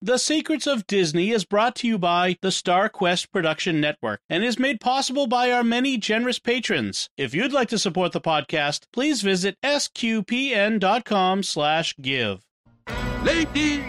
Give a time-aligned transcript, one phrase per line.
[0.00, 4.44] The Secrets of Disney is brought to you by the Star Quest Production Network and
[4.44, 7.10] is made possible by our many generous patrons.
[7.16, 12.46] If you'd like to support the podcast, please visit sqpn.com slash give.
[13.24, 13.82] Ladies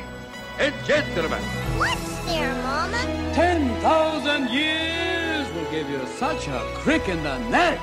[0.58, 1.44] and gentlemen,
[1.78, 3.32] What's there, Mama?
[3.36, 7.78] 10,000 years will give you such a crick in the neck.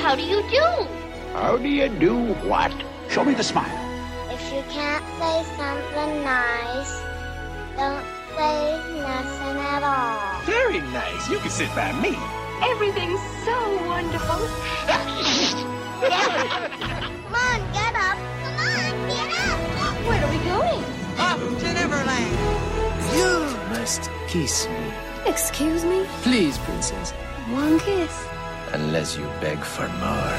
[0.00, 0.86] How do you do?
[1.32, 2.72] how do you do what?
[3.10, 3.66] Show me the smile.
[4.30, 7.00] If you can't say something nice,
[7.76, 8.04] don't
[8.36, 10.42] say nothing at all.
[10.44, 11.28] Very nice.
[11.30, 12.16] You can sit by me.
[12.62, 14.40] Everything's so wonderful.
[16.04, 18.18] Come on, get up.
[18.42, 19.58] Come on, get up.
[20.06, 20.84] Where are we going?
[21.18, 22.36] Up to Neverland.
[23.14, 23.30] You
[23.70, 24.92] must kiss me.
[25.26, 26.04] Excuse me?
[26.22, 27.12] Please, princess.
[27.50, 28.26] One kiss.
[28.72, 30.38] Unless you beg for more.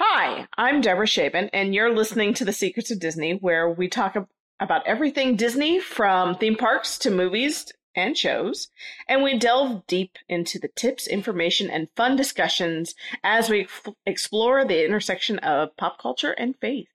[0.00, 4.16] Hi, I'm Deborah Shapen, and you're listening to The Secrets of Disney, where we talk
[4.16, 4.28] ab-
[4.60, 8.68] about everything Disney from theme parks to movies and shows,
[9.08, 14.64] and we delve deep into the tips, information, and fun discussions as we ex- explore
[14.64, 16.88] the intersection of pop culture and faith.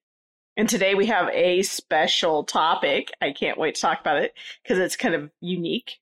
[0.57, 3.11] And today we have a special topic.
[3.21, 5.99] I can't wait to talk about it because it's kind of unique.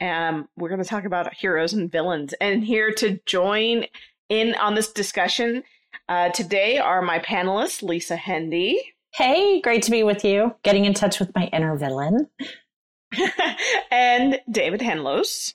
[0.00, 2.32] Um, we're going to talk about heroes and villains.
[2.34, 3.86] And here to join
[4.28, 5.64] in on this discussion
[6.08, 8.76] uh, today are my panelists, Lisa Hendey
[9.14, 10.54] Hey, great to be with you.
[10.62, 12.28] Getting in touch with my inner villain.
[13.90, 15.54] and David Henlos.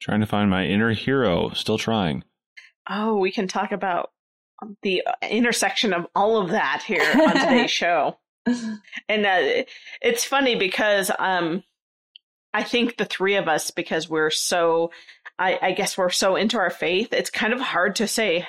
[0.00, 1.50] Trying to find my inner hero.
[1.50, 2.22] Still trying.
[2.88, 4.10] Oh, we can talk about
[4.82, 8.18] the intersection of all of that here on today's show.
[9.08, 9.64] And uh,
[10.00, 11.64] it's funny because um,
[12.54, 14.92] I think the three of us, because we're so,
[15.38, 18.46] I, I guess we're so into our faith, it's kind of hard to say,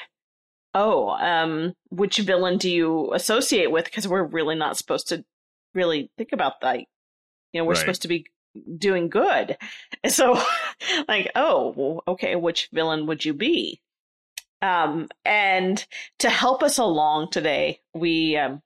[0.77, 3.85] oh, um, which villain do you associate with?
[3.85, 5.25] Because we're really not supposed to
[5.73, 6.79] really think about that.
[6.79, 6.85] You
[7.61, 7.79] know, we're Right.
[7.79, 8.25] supposed to be
[8.77, 9.57] doing good.
[10.07, 10.39] So,
[11.07, 13.81] like, oh, well, okay, which villain would you be?
[14.61, 15.85] Um, and
[16.19, 18.61] to help us along today, we um,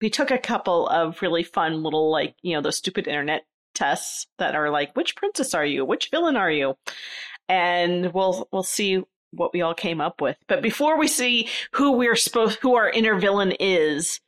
[0.00, 4.26] we took a couple of really fun little like you know those stupid internet tests
[4.38, 6.74] that are like which princess are you which villain are you
[7.48, 11.92] and we'll we'll see what we all came up with but before we see who
[11.92, 14.20] we're supposed who our inner villain is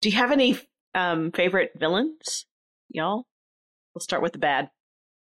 [0.00, 0.58] do you have any
[0.94, 2.46] um favorite villains
[2.90, 3.24] y'all
[3.94, 4.70] we'll start with the bad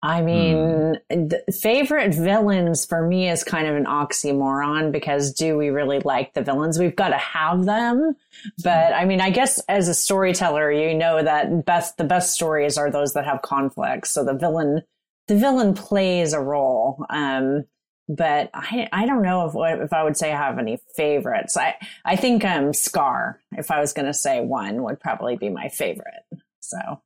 [0.02, 5.70] I mean, the favorite villains for me is kind of an oxymoron because do we
[5.70, 6.78] really like the villains?
[6.78, 8.14] We've got to have them.
[8.62, 12.76] But I mean, I guess as a storyteller, you know that best, the best stories
[12.76, 14.10] are those that have conflicts.
[14.10, 14.82] So the villain,
[15.28, 17.04] the villain plays a role.
[17.10, 17.64] Um,
[18.08, 21.56] but I, I don't know if, if I would say I have any favorites.
[21.56, 21.74] I,
[22.04, 25.68] I think, um, Scar, if I was going to say one would probably be my
[25.68, 26.24] favorite.
[26.60, 27.00] So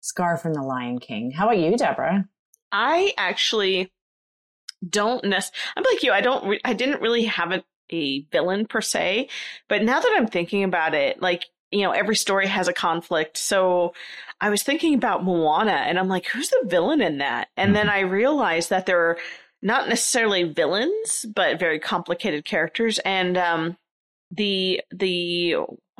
[0.00, 1.30] Scar from the Lion King.
[1.30, 2.28] How about you, Deborah?
[2.70, 3.92] I actually
[4.88, 5.44] don't nec-
[5.76, 6.12] I'm like you.
[6.12, 6.46] I don't.
[6.46, 9.28] Re- I didn't really have a, a villain per se,
[9.68, 13.38] but now that I'm thinking about it, like you know, every story has a conflict.
[13.38, 13.94] So
[14.40, 17.48] I was thinking about Moana, and I'm like, who's the villain in that?
[17.56, 19.18] And then I realized that they're
[19.62, 22.98] not necessarily villains, but very complicated characters.
[22.98, 23.76] And um,
[24.30, 25.56] the the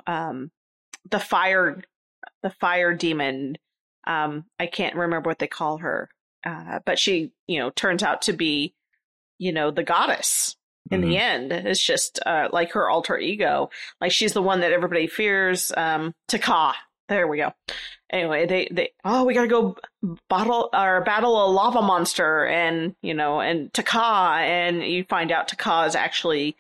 [0.06, 0.50] um,
[1.10, 1.82] the fire
[2.42, 3.56] the fire demon.
[4.04, 6.10] Um, I can't remember what they call her
[6.44, 8.74] uh, but she, you know, turns out to be,
[9.38, 10.56] you know, the goddess
[10.90, 11.52] in the end.
[11.52, 13.70] It's just uh, like her alter ego.
[14.00, 15.72] Like she's the one that everybody fears.
[15.76, 16.74] Um, Te Kā.
[17.08, 17.52] There we go.
[18.10, 19.76] Anyway, they they oh we gotta go
[20.28, 25.32] bottle or battle a lava monster and you know and Te Kā and you find
[25.32, 26.56] out Te Kā is actually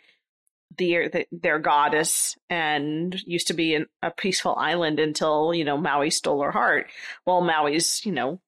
[0.78, 5.76] the, the their goddess and used to be in a peaceful island until you know
[5.76, 6.86] Maui stole her heart.
[7.26, 8.40] Well, Maui's you know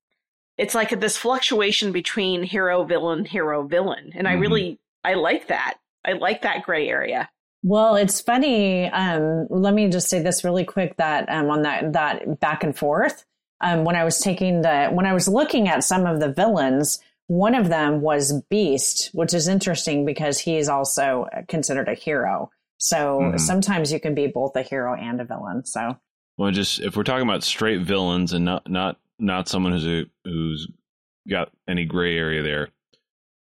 [0.57, 4.41] it's like this fluctuation between hero villain hero villain and i Mhm.
[4.41, 7.29] really i like that i like that gray area
[7.67, 8.91] Well, it's funny.
[8.91, 12.77] Um, let me just say this really quick that um, on that that back and
[12.77, 13.25] forth.
[13.63, 17.01] Um, when I was taking the when I was looking at some of the villains,
[17.29, 22.51] one of them was Beast, which is interesting because he is also considered a hero.
[22.77, 23.41] So Mhm.
[23.41, 25.65] sometimes you can be both a hero and a villain.
[25.65, 25.97] So
[26.37, 30.05] Well, just if we're talking about straight villains and not not not someone who's a,
[30.25, 30.69] who's
[31.31, 32.69] got any gray area there.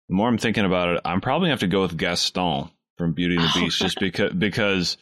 [0.09, 3.13] The more I'm thinking about it, I'm probably gonna have to go with Gaston from
[3.13, 4.97] Beauty and the Oh, Beast, just because because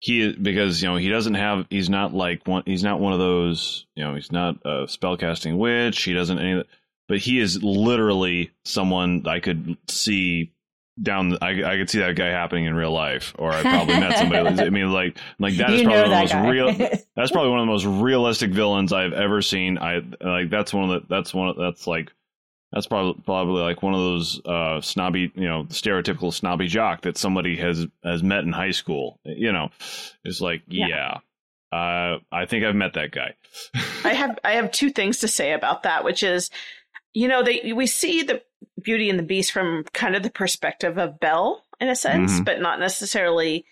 [0.00, 3.18] he because you know he doesn't have he's not like one he's not one of
[3.18, 6.64] those you know he's not a spellcasting witch he doesn't any
[7.06, 10.52] but he is literally someone I could see
[11.02, 11.36] down.
[11.42, 14.62] I I could see that guy happening in real life, or I probably met somebody.
[14.62, 16.72] I mean, like like that is probably one of the most real.
[17.16, 19.78] That's probably one of the most realistic villains I've ever seen.
[19.78, 22.12] I like that's one of the that's one of, that's like
[22.72, 27.16] that's probably probably like one of those uh, snobby, you know, stereotypical snobby jock that
[27.16, 29.18] somebody has has met in high school.
[29.24, 29.70] You know,
[30.24, 30.86] it's like Yeah.
[30.88, 33.34] yeah, uh, I think I've met that guy.
[34.04, 36.50] I have I have two things to say about that, which is,
[37.12, 38.42] you know, they we see the
[38.82, 42.44] Beauty and the Beast from kind of the perspective of Belle in a sense, Mhm.
[42.44, 43.64] but not necessarily,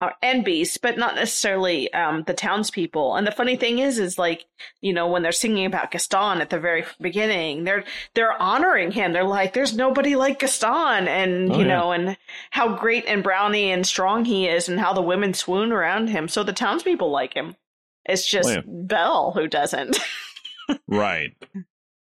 [0.00, 3.16] uh, and Beast, but not necessarily um, the townspeople.
[3.16, 4.46] And the funny thing is, is like
[4.80, 7.84] you know when they're singing about Gaston at the very beginning, they're
[8.14, 9.12] they're honoring him.
[9.12, 11.68] They're like, "There's nobody like Gaston," and Oh, you yeah.
[11.76, 12.16] know, and
[12.50, 16.28] how great and browny and strong he is, and how the women swoon around him.
[16.28, 17.56] So the townspeople like him.
[18.04, 18.60] It's just Oh, yeah.
[18.66, 19.98] Belle who doesn't.
[20.88, 21.32] right.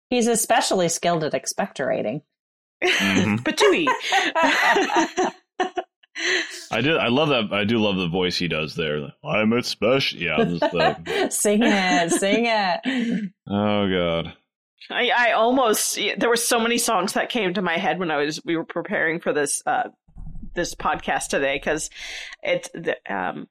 [0.08, 2.22] He's especially skilled at expectorating.
[2.82, 3.38] Mhm.
[3.44, 3.86] Patooey.
[6.70, 6.96] I did.
[6.96, 7.52] I love that.
[7.52, 9.00] I do love the voice he does there.
[9.00, 10.18] Like, I'm a special.
[10.20, 10.44] Yeah.
[10.44, 13.30] Just, uh, sing it, sing it.
[13.48, 14.34] oh god.
[14.90, 18.16] I, I almost there were so many songs that came to my head when I
[18.16, 19.88] was we were preparing for this uh
[20.54, 21.88] this podcast today because
[22.42, 23.48] it's the um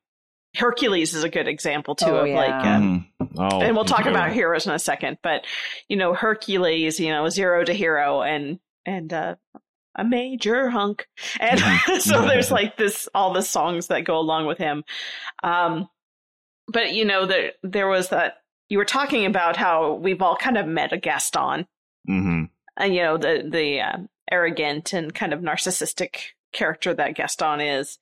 [0.55, 2.75] Hercules is a good example too Oh, of like yeah.
[2.77, 3.29] um, Mhm.
[3.37, 4.09] Oh, and we'll talk okay.
[4.09, 5.45] about heroes in a second but
[5.87, 9.35] you know Hercules you know zero to hero and and uh
[9.95, 11.07] a major hunk
[11.39, 11.99] and Mhm.
[12.01, 14.83] so there's like this all the songs that go along with him
[15.43, 15.89] um
[16.67, 18.37] but you know there there was that
[18.69, 21.67] you were talking about how we've all kind of met a Gaston
[22.09, 22.49] Mhm.
[22.77, 23.97] and you know the the uh,
[24.31, 26.15] arrogant and kind of narcissistic
[26.53, 27.99] character that Gaston is.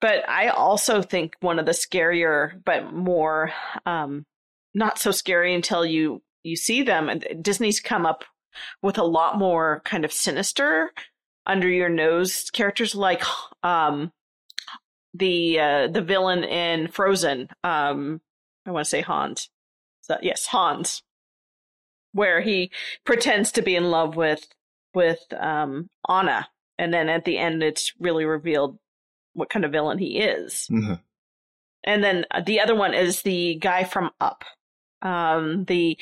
[0.00, 3.52] But I also think one of the scarier, but more
[3.86, 4.24] um,
[4.74, 7.08] not so scary until you you see them.
[7.08, 8.24] And Disney's come up
[8.82, 10.90] with a lot more kind of sinister,
[11.46, 13.22] under your nose characters like
[13.62, 14.12] um,
[15.14, 17.48] the uh, the villain in Frozen.
[17.64, 18.20] Um,
[18.66, 19.48] I want to say Hans.
[20.02, 21.02] So, yes, Hans,
[22.12, 22.70] where he
[23.04, 24.46] pretends to be in love with
[24.94, 26.48] with um, Anna,
[26.78, 28.78] and then at the end, it's really revealed
[29.34, 30.66] what kind of villain he is.
[30.70, 31.00] Mhm.
[31.84, 34.44] And then uh, the other one is the guy from Up,
[35.02, 35.96] um, the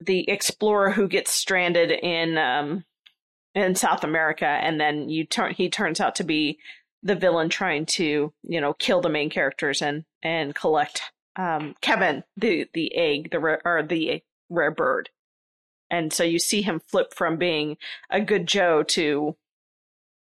[0.00, 2.84] the explorer who gets stranded in um,
[3.54, 6.58] in South America, and then you turn he turns out to be
[7.02, 11.02] the villain trying to you know kill the main characters and and collect
[11.36, 15.10] um, Kevin the the egg the rare, or the rare bird,
[15.90, 17.76] and so you see him flip from being
[18.10, 19.36] a good Joe to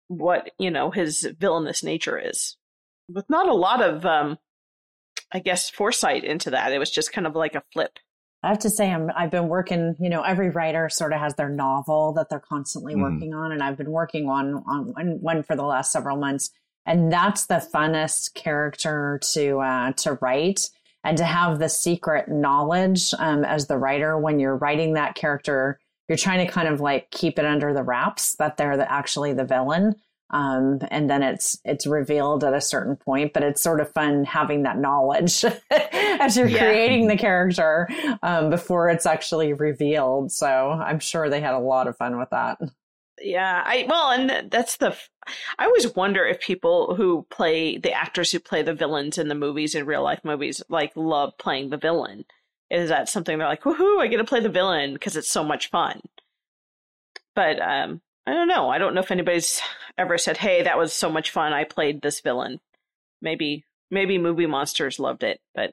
[0.09, 2.57] what you know his villainous nature is,
[3.09, 4.39] with not a lot of um,
[5.33, 6.73] I guess foresight into that.
[6.73, 7.99] It was just kind of like a flip.
[8.43, 11.35] I have to say, I'm, I've been working, you know, every writer sort of has
[11.35, 13.03] their novel that they're constantly Mhm.
[13.03, 13.53] working on.
[13.53, 16.51] And I've been working on, on one, one for the last several months.
[16.87, 20.71] And that's the funnest character to, uh, to write
[21.05, 25.79] and to have the secret knowledge, um, as the writer, when you're writing that character,
[26.09, 29.33] you're trying to kind of like keep it under the wraps that they're the, actually
[29.33, 29.95] the villain.
[30.33, 34.25] Um, and then it's it's revealed at a certain point, but it's sort of fun
[34.25, 36.59] having that knowledge as you're Yeah.
[36.65, 37.89] creating the character
[38.23, 40.31] um, before it's actually revealed.
[40.33, 42.59] So I'm sure they had a lot of fun with that.
[43.23, 44.97] Yeah, I well, and that's the.
[45.59, 49.35] I always wonder if people who play the actors who play the villains in the
[49.35, 52.25] movies in real life movies like love playing the villain.
[52.71, 55.45] Is that something they're like, woohoo, I get to play the villain because it's so
[55.45, 56.01] much fun.
[57.35, 58.69] But um, I don't know.
[58.69, 59.61] I don't know if anybody's
[59.99, 61.53] ever said, "Hey, that was so much fun.
[61.53, 62.61] I played this villain."
[63.23, 65.73] Maybe maybe movie monsters loved it, but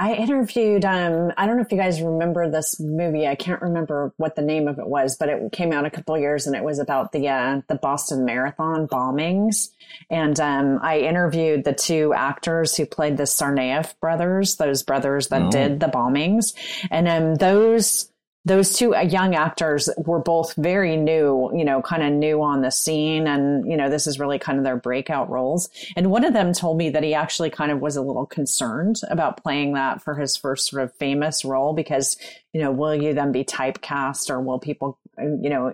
[0.00, 3.26] I interviewed, um, I don't know if you guys remember this movie.
[3.26, 6.14] I can't remember what the name of it was, but it came out a couple
[6.14, 9.70] of years and it was about the, uh, the Boston Marathon bombings.
[10.08, 15.42] And, um, I interviewed the two actors who played the Tsarnaev brothers, those brothers that
[15.42, 15.50] Oh.
[15.50, 16.54] did the bombings.
[16.92, 18.08] And, um, those,
[18.44, 22.62] those two uh, young actors were both very new, you know, kind of new on
[22.62, 23.26] the scene.
[23.26, 25.68] And, you know, this is really kind of their breakout roles.
[25.96, 29.00] And one of them told me that he actually kind of was a little concerned
[29.10, 32.16] about playing that for his first sort of famous role because,
[32.52, 35.72] you know, will you then be typecast or will people, you know,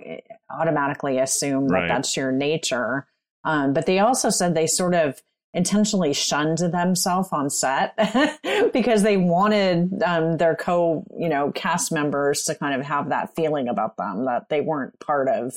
[0.50, 3.06] automatically assume that that's your nature?
[3.44, 5.22] Um, but they also said they sort of
[5.54, 7.96] intentionally shunned themselves on set
[8.72, 13.34] because they wanted um, their co, you know, cast members to kind of have that
[13.34, 15.54] feeling about them that they weren't part of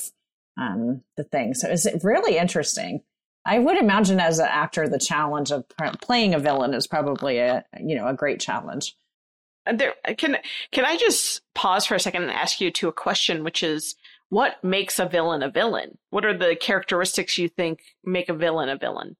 [0.56, 1.52] um, the thing.
[1.54, 3.02] So it's really interesting.
[3.44, 5.64] I would imagine as an actor, the challenge of
[6.00, 8.94] playing a villain is probably a you know a great challenge.
[9.72, 10.36] There can
[10.70, 13.96] can I just pause for a second and ask you to a question, which is
[14.28, 15.96] what makes a villain a villain?
[16.10, 19.16] What are the characteristics you think make a villain a villain?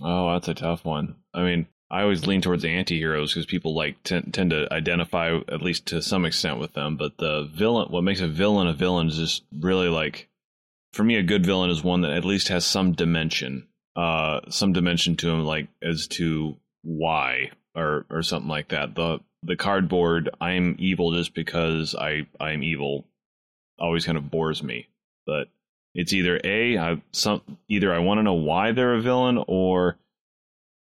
[0.00, 1.16] Oh, that's a tough one.
[1.34, 5.62] I mean, I always lean towards anti-heroes because people like t- tend to identify at
[5.62, 6.96] least to some extent with them.
[6.96, 10.28] But the villain, what makes a villain a villain is just really like,
[10.92, 13.66] for me, a good villain is one that at least has some dimension,
[13.96, 18.94] uh, some dimension to him, like as to why or or something like that.
[18.94, 23.04] The the cardboard, I'm evil just because I I'm evil,
[23.78, 24.88] always kind of bores me.
[25.26, 25.48] But
[25.94, 29.96] it's either a I some either I want to know why they're a villain or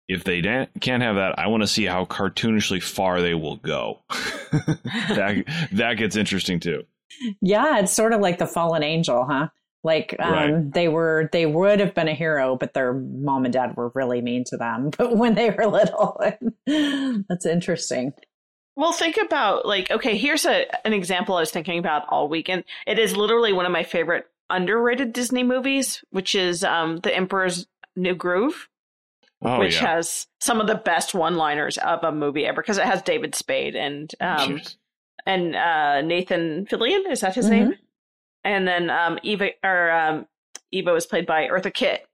[0.09, 3.57] if they da- can't have that, I want to see how cartoonishly far they will
[3.57, 4.01] go.
[4.53, 6.85] that that gets interesting too.
[7.43, 9.49] Yeah, it's sort of like the fallen angel, huh?
[9.85, 10.73] Like um, Right.
[10.73, 14.21] they were, they would have been a hero, but their mom and dad were really
[14.21, 14.91] mean to them.
[14.99, 16.21] But when they were little,
[17.29, 18.13] that's interesting.
[18.77, 22.65] Well, think about like okay, here's a an example I was thinking about all weekend.
[22.87, 27.67] It is literally one of my favorite underrated Disney movies, which is um The Emperor's
[27.97, 28.69] New Groove,
[29.43, 29.95] Oh which yeah.
[29.97, 33.77] has some of the best one-liners of a movie ever because it has David Spade
[33.77, 34.61] and um
[35.27, 37.51] and uh Nathan Fillion, is that his Mhm.
[37.51, 37.75] name?
[38.45, 40.27] And then um Eva or um
[40.73, 42.07] Eva was played by Eartha Kitt.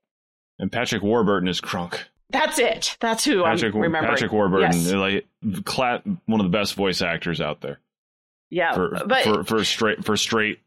[0.59, 2.07] and Patrick Warburton is Kronk.
[2.31, 2.97] That's it.
[3.01, 4.13] That's who Patrick I'm remembering.
[4.15, 4.91] Patrick Warburton, Yes.
[4.93, 5.27] like
[5.65, 7.79] cla- one of the best voice actors out there
[8.55, 10.59] Yeah, for but for for straight for straight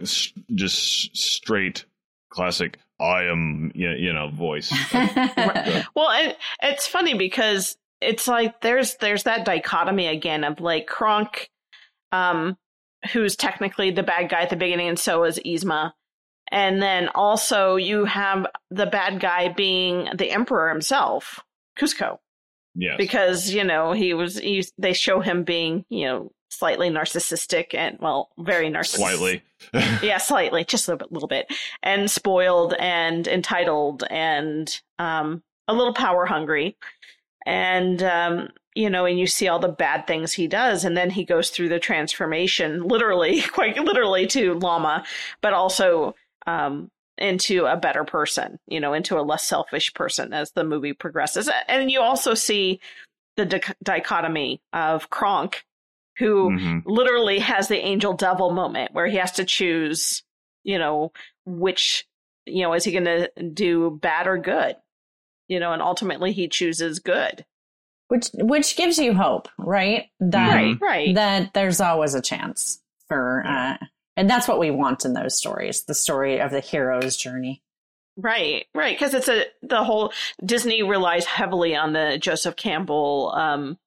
[0.54, 1.86] just straight
[2.28, 2.78] classic.
[3.00, 4.70] I am you you know voice.
[5.94, 11.48] Well, and it's funny because it's like there's there's that dichotomy again of like Kronk,
[12.12, 12.58] um,
[13.14, 15.92] who's technically the bad guy at the beginning, and so is Yzma.
[16.52, 21.40] And then also you have the bad guy being the emperor himself,
[21.80, 22.18] Kuzco,
[22.74, 22.96] yes.
[22.98, 24.38] because you know he was.
[24.38, 28.96] He, they show him being you know slightly narcissistic and well, very narcissistic.
[28.96, 29.42] slightly.
[30.02, 31.52] yeah, slightly, just a little bit, little bit,
[31.82, 36.76] and spoiled and entitled and um, a little power hungry,
[37.44, 41.10] and um, you know, and you see all the bad things he does, and then
[41.10, 45.04] he goes through the transformation, literally, quite literally, to llama,
[45.40, 46.14] but also
[46.46, 50.92] um, into a better person, you know, into a less selfish person as the movie
[50.92, 52.80] progresses, and you also see
[53.36, 55.64] the dic- dichotomy of Kronk,
[56.18, 56.82] who Mhm.
[56.86, 60.22] literally has the angel devil moment where he has to choose,
[60.64, 61.12] you know,
[61.46, 62.06] which,
[62.46, 64.76] you know, is he going to do bad or good?
[65.48, 67.44] You know, and ultimately he chooses good.
[68.08, 70.06] which which gives you hope, right?
[70.18, 71.14] That Right, right.
[71.14, 73.76] that there's always a chance for, uh,
[74.16, 75.84] and that's what we want in those stories.
[75.84, 77.62] The story of the hero's journey.
[78.16, 83.78] Right, right, because it's a the whole Disney relies heavily on the Joseph Campbell, um,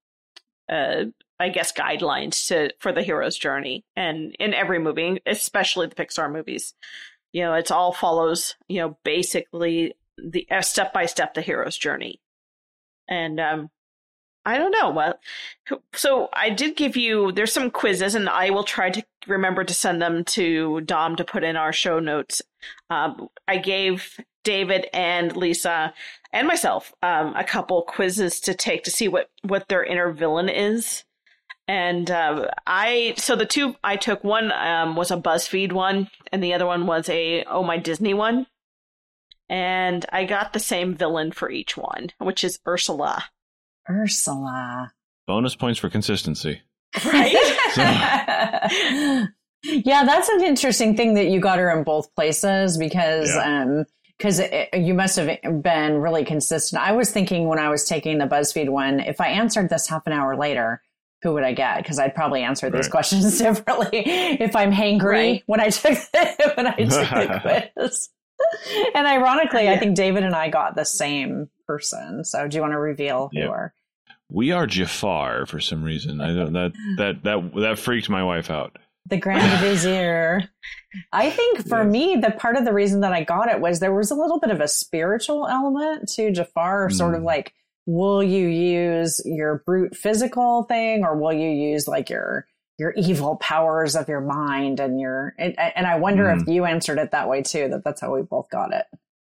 [0.71, 1.05] uh,
[1.41, 6.31] I guess guidelines to for the hero's journey, and in every movie, especially the Pixar
[6.31, 6.75] movies,
[7.33, 12.21] you know, it's all follows, you know, basically the step by step the hero's journey,
[13.07, 13.69] and um,
[14.45, 15.19] I don't know Well,
[15.93, 17.31] So I did give you.
[17.31, 21.23] There's some quizzes, and I will try to remember to send them to Dom to
[21.23, 22.41] put in our show notes.
[22.89, 25.93] Um, I gave David and Lisa
[26.33, 30.49] and myself um, a couple quizzes to take to see what what their inner villain
[30.49, 31.03] is.
[31.71, 36.43] And uh, I so the two I took one um, was a BuzzFeed one, and
[36.43, 38.45] the other one was a Oh My Disney one.
[39.47, 43.23] And I got the same villain for each one, which is Ursula.
[43.89, 44.91] Ursula.
[45.27, 46.61] Bonus points for consistency.
[47.05, 47.31] Right?
[49.63, 53.61] yeah, that's an interesting thing that you got her in both places because Yeah.
[53.61, 53.85] um
[54.17, 54.41] because
[54.73, 56.81] you must have been really consistent.
[56.83, 60.05] I was thinking when I was taking the BuzzFeed one, if I answered this half
[60.05, 60.81] an hour later,
[61.23, 61.77] who would I get?
[61.77, 62.91] Because I'd probably answer these Right.
[62.91, 65.43] questions differently if I'm hangry Right.
[65.45, 68.09] when I took the, when I took the quiz.
[68.95, 72.23] and ironically, I think David and I got the same person.
[72.23, 73.49] So do you want to reveal who Yep.
[73.49, 73.73] are?
[74.29, 76.21] We are Jafar for some reason.
[76.21, 78.77] I don't that that that that freaked my wife out.
[79.07, 80.43] The Grand Vizier.
[81.11, 81.91] I think for Yes.
[81.91, 84.39] me, the part of the reason that I got it was there was a little
[84.39, 87.25] bit of a spiritual element to Jafar, sort of Mm.
[87.25, 87.53] like,
[87.85, 92.45] will you use your brute physical thing or will you use like your
[92.77, 96.51] your evil powers of your mind and your and, and I wonder if hmm.
[96.51, 98.85] you answered it that way too, that that's how we both got it.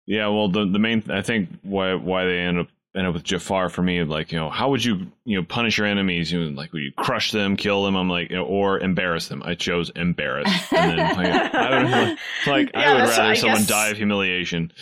[0.06, 3.24] Yeah, well, the the main I think why why they end up end up with
[3.24, 6.30] Jafar for me, like you know, how would you you know punish your enemies?
[6.30, 7.96] You know, like would you crush them, kill them?
[7.96, 9.42] I'm like, you know, or embarrass them.
[9.44, 10.48] I chose embarrass.
[10.72, 13.96] And then, like, I would, like Yeah, I would rather I someone guess- die of
[13.96, 14.72] humiliation.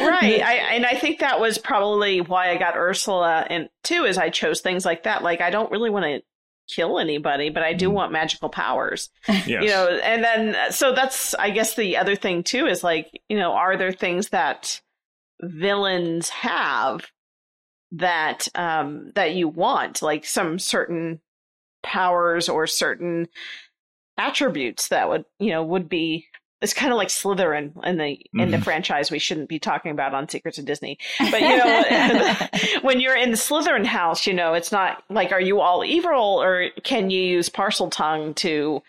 [0.00, 4.18] right I, and i think that was probably why i got ursula and too is
[4.18, 6.22] i chose things like that like i don't really want to
[6.68, 7.92] kill anybody, but I do Mm.
[7.94, 9.10] want magical powers.
[9.28, 9.46] Yes.
[9.48, 13.36] You know, and then so that's I guess the other thing too is like, you
[13.36, 14.80] know, are there things that
[15.40, 17.06] villains have
[17.92, 21.20] that um that you want, like some certain
[21.82, 23.28] powers or certain
[24.18, 26.26] attributes that would, you know, would be
[26.60, 28.62] it's kind of like Slytherin in the in the Mhm.
[28.62, 30.96] franchise we shouldn't be talking about on Secrets of Disney.
[31.30, 31.84] But you know,
[32.82, 36.40] when you're in the Slytherin house, you know, it's not like are you all evil
[36.40, 38.80] or can you use Parseltongue to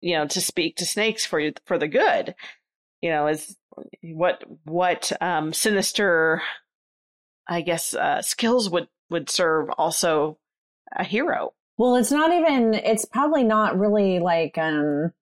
[0.00, 2.34] you know to speak to snakes for you for the good?
[3.00, 3.56] You know, is
[4.02, 6.42] what what um sinister
[7.48, 10.38] I guess uh skills would would serve also
[10.96, 11.52] a hero.
[11.76, 15.12] Well, it's not even, it's probably not really like um,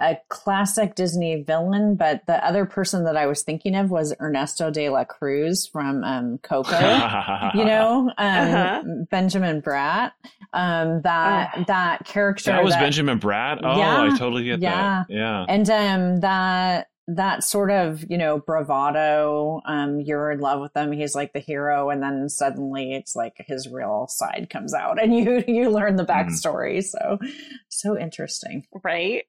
[0.00, 4.70] a classic Disney villain, but the other person that I was thinking of was Ernesto
[4.70, 6.78] de la Cruz from um, Coco.
[7.54, 8.82] you know, um, Uh-huh.
[9.10, 10.12] Benjamin Bratt.
[10.52, 11.64] Um, that Oh.
[11.66, 13.60] that character that was that- Benjamin Bratt.
[13.64, 14.02] Oh, Yeah.
[14.02, 15.04] I totally get Yeah.
[15.08, 15.12] that.
[15.14, 15.44] Yeah.
[15.48, 20.92] and um that that sort of you know bravado um you're in love with him
[20.92, 25.14] he's like the hero and then suddenly it's like his real side comes out and
[25.18, 26.08] you you learn the Mhm.
[26.28, 27.18] backstory so
[27.68, 29.24] so interesting right?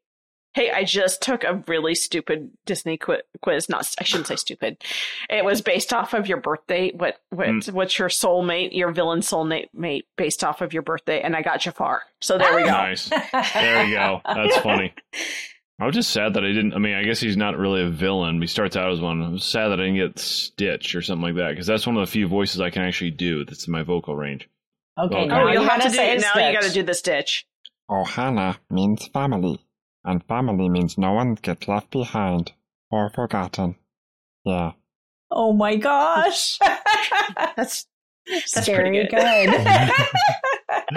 [0.53, 3.69] Hey, I just took a really stupid Disney qui- quiz.
[3.69, 4.83] Not, I shouldn't say stupid.
[5.29, 6.91] It was based off of your birthday.
[6.93, 7.71] What, what, Mm.
[7.71, 11.21] what's your soulmate, your villain soulmate mate based off of your birthday?
[11.21, 12.01] And I got Jafar.
[12.19, 12.67] So there we go.
[12.67, 13.07] Nice.
[13.53, 14.19] There you go.
[14.25, 14.93] That's funny.
[15.81, 16.73] I was just sad that I didn't.
[16.73, 18.39] I mean, I guess he's not really a villain.
[18.39, 19.23] He starts out as one.
[19.23, 21.97] I was sad that I didn't get Stitch or something like that because that's one
[21.97, 23.43] of the few voices I can actually do.
[23.45, 24.47] That's in my vocal range.
[24.95, 26.21] okay Oh, now Oh, you'll you have gotta to do say it.
[26.21, 27.47] Now you got to do the stitch.
[27.89, 29.59] Ohana means family,
[30.05, 32.51] and family means no one gets left behind
[32.91, 33.75] or forgotten.
[34.45, 34.73] Yeah.
[35.31, 36.57] oh my gosh
[37.55, 37.87] That's
[38.27, 39.49] That's very pretty good.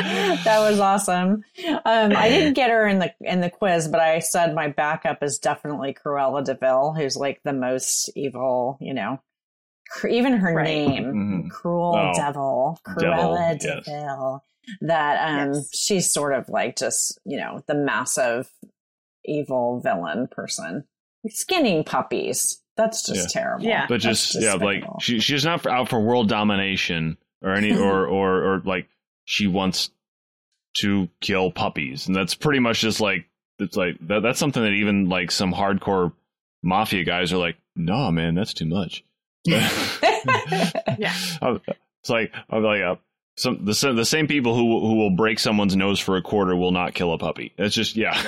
[0.45, 1.45] that was awesome.
[1.85, 5.23] Um, I didn't get her in the in the quiz, but I said my backup
[5.23, 8.77] is definitely Cruella de Vil, who's like the most evil.
[8.81, 9.21] You know,
[9.91, 10.65] Cr- even her Right.
[10.65, 11.51] name, Mhm.
[11.51, 13.63] Cruel Oh, Devil, Devil, Cruella yes.
[13.63, 14.45] de Vil.
[14.83, 15.77] That um, Yes.
[15.77, 18.51] she's sort of like just you know the massive
[19.25, 20.85] evil villain person,
[21.29, 22.61] skinning puppies.
[22.77, 23.65] That's just terrible.
[23.65, 23.87] Yeah.
[23.89, 28.07] But just yeah, like she she's not for, out for world domination or any or
[28.07, 28.89] or or like
[29.25, 29.91] she wants
[30.79, 33.27] to kill puppies, and that's pretty much just like
[33.59, 36.13] it's like that, that's something that even like some hardcore
[36.63, 39.05] mafia guys are like, no, man, that's too much.
[40.99, 41.15] Yeah.
[42.01, 42.97] It's like I'm like uh,
[43.37, 46.55] some the sa- the same people who who will break someone's nose for a quarter
[46.55, 47.53] will not kill a puppy.
[47.57, 48.21] It's just yeah.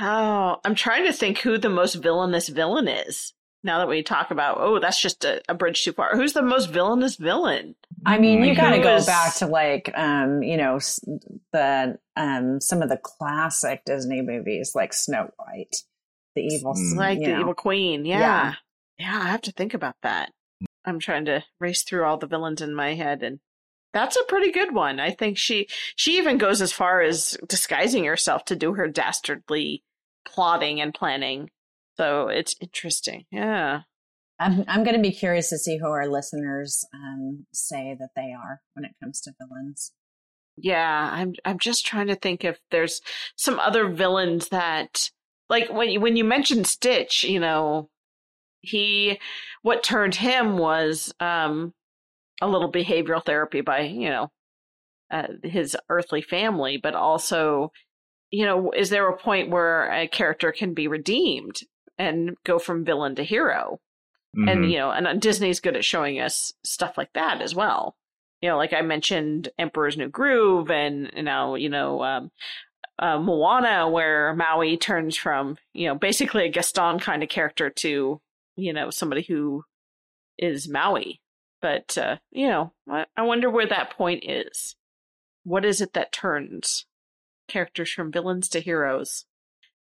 [0.00, 3.32] Oh, I'm trying to think who the most villainous villain is.
[3.64, 6.14] Now that we talk about, oh, that's just a, a bridge too far.
[6.14, 7.74] Who's the most villainous villain?
[8.06, 10.78] I mean, you got to go is- back to like, um, you know,
[11.52, 15.74] the um, some of the classic Disney movies, like Snow White,
[16.36, 16.96] the evil, Mm.
[16.96, 17.40] Like the know.
[17.40, 18.04] evil queen.
[18.04, 18.20] Yeah.
[18.20, 18.54] Yeah.
[18.98, 19.20] yeah.
[19.24, 20.30] I have to think about that.
[20.84, 23.40] I'm trying to race through all the villains in my head and
[23.92, 25.00] that's a pretty good one.
[25.00, 29.82] I think she she even goes as far as disguising herself to do her dastardly
[30.26, 31.50] plotting and planning.
[31.96, 33.24] So it's interesting.
[33.30, 33.82] Yeah.
[34.40, 38.32] I'm I'm going to be curious to see who our listeners um, say that they
[38.32, 39.92] are when it comes to villains.
[40.56, 43.00] Yeah, I'm I'm just trying to think if there's
[43.36, 45.10] some other villains that
[45.48, 47.90] like when you when you mentioned Stitch, you know,
[48.60, 49.18] he
[49.62, 51.74] what turned him was um
[52.40, 54.30] a little behavioral therapy by, you know,
[55.10, 57.72] uh, his earthly family, but also
[58.30, 61.60] you know, is there a point where a character can be redeemed
[61.98, 63.80] and go from villain to hero?
[64.36, 64.50] Mhm.
[64.52, 67.96] and you know and uh, disney's good at showing us stuff like that as well
[68.42, 72.30] you know like i mentioned emperor's new groove and you know you know um
[72.98, 78.20] uh, moana where maui turns from you know basically a gaston kind of character to
[78.56, 79.64] you know somebody who
[80.38, 81.22] is maui
[81.62, 84.76] but uh you know I, I wonder where that point is
[85.44, 86.84] what is it that turns
[87.48, 89.24] characters from villains to heroes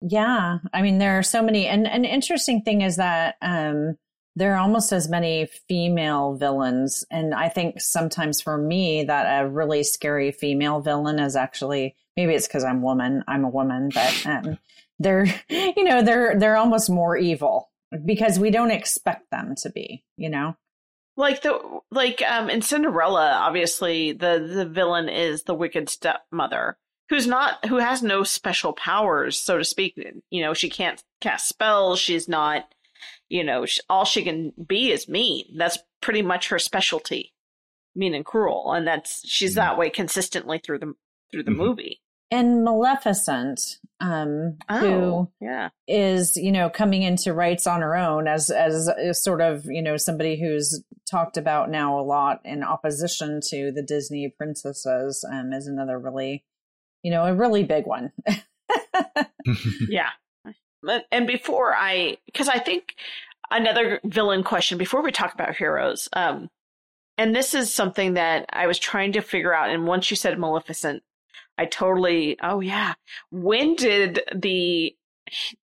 [0.00, 3.96] Yeah, I mean there are so many, and an interesting thing is that um,
[4.36, 9.48] there are almost as many female villains, and I think sometimes for me that a
[9.48, 14.26] really scary female villain is actually maybe it's because I'm woman, I'm a woman, but
[14.26, 14.58] um,
[14.98, 17.70] they're you know they're they're almost more evil
[18.04, 20.56] because we don't expect them to be, you know.
[21.16, 26.78] like the like um in Cinderella, obviously the the villain is the wicked stepmother
[27.10, 29.94] who's not who has no special powers, so to speak.
[30.30, 31.98] You know, she can't cast spells.
[31.98, 32.72] She's not,
[33.28, 35.44] you know, sh all she can be is mean.
[35.58, 37.34] That's pretty much her specialty.
[37.96, 40.94] mean and cruel, and that's she's that way consistently through the
[41.32, 41.56] through the Mhm.
[41.56, 42.00] movie.
[42.30, 43.60] And Maleficent,
[44.00, 45.70] um, Oh, who yeah.
[45.88, 48.88] is you know coming into rights on her own as as
[49.24, 53.82] sort of you know somebody who's talked about now a lot in opposition to the
[53.82, 56.44] Disney princesses um, is another really
[57.02, 58.12] you know a really big one.
[59.88, 60.10] yeah.
[60.82, 62.94] But, and before I, because I think
[63.50, 66.48] another villain question before we talk about heroes, um,
[67.18, 69.70] and this is something that I was trying to figure out.
[69.70, 71.02] And once you said Maleficent,
[71.58, 72.94] I totally, oh yeah.
[73.30, 74.94] When did the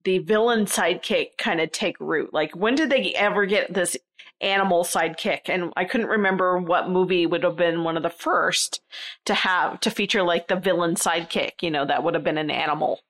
[0.03, 2.33] the villain sidekick kind of take root?
[2.33, 3.97] Like when did they ever get this
[4.41, 5.41] animal sidekick?
[5.45, 8.81] And I couldn't remember what movie would have been one of the first
[9.25, 11.61] to have to feature like the villain sidekick.
[11.61, 13.01] You know, that would have been an animal.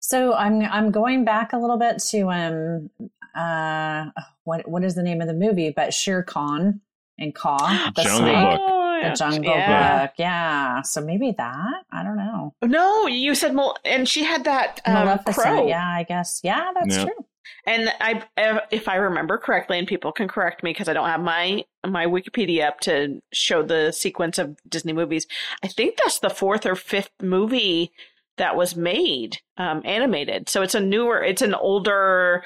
[0.00, 2.90] So I'm I'm going back a little bit to um
[3.34, 4.10] uh
[4.44, 5.72] what what is the name of the movie?
[5.74, 6.80] But Shere Khan
[7.18, 8.60] and Kaa the Jungle snake, Book.
[8.62, 10.06] Oh, the Jungle yeah.
[10.06, 10.14] Book.
[10.18, 10.82] Yeah.
[10.82, 12.29] So maybe that I don't know.
[12.62, 15.66] No, you said Mal- and she had that um, crow.
[15.66, 16.40] Yeah, I guess.
[16.42, 17.04] Yeah, that's Yeah.
[17.04, 17.24] true.
[17.66, 18.22] And I,
[18.70, 22.06] if I remember correctly, and people can correct me because I don't have my my
[22.06, 25.26] Wikipedia up to show the sequence of Disney movies.
[25.62, 27.92] I think that's the fourth or fifth movie
[28.38, 30.48] that was made um, animated.
[30.48, 32.42] So it's a newer, it's an older,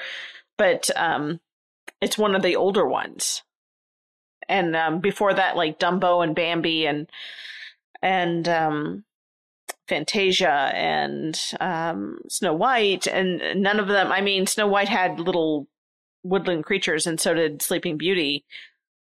[0.57, 1.39] but um,
[2.01, 3.43] it's one of the older ones.
[4.49, 7.09] And um, before that, like Dumbo and Bambi and
[8.01, 9.03] and um,
[9.87, 14.11] Fantasia and um, Snow White, and none of them.
[14.11, 15.67] I mean, Snow White had little
[16.23, 18.45] woodland creatures, and so did Sleeping Beauty,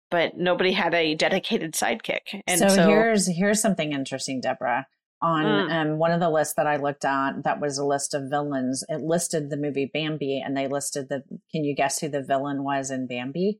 [0.09, 2.41] but nobody had a dedicated sidekick.
[2.47, 4.87] And so, so, here's here's something interesting, Deborah.
[5.21, 5.71] On Mm.
[5.71, 8.85] um, one of the lists that I looked at, that was a list of villains.
[8.87, 11.23] It listed the movie Bambi, and they listed the.
[11.51, 13.59] Can you guess who the villain was in Bambi?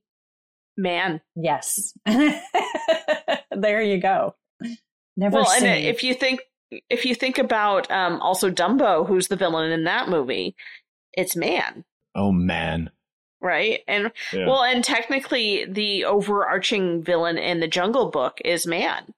[0.78, 1.22] man.
[1.36, 1.94] Yes.
[2.06, 4.36] there you go.
[5.18, 5.66] Never well, seen.
[5.68, 6.40] and if you think
[6.72, 10.56] if you think about um, also Dumbo, who's the villain in that movie,
[11.14, 12.92] it's man, oh man.
[13.42, 13.82] right?
[13.88, 14.48] And Yeah.
[14.48, 19.14] well, and technically, the overarching villain in the Jungle Book is man,